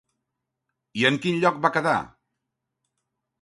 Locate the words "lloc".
1.43-1.59